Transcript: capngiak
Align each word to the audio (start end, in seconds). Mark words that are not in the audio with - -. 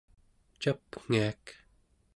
capngiak 0.61 1.45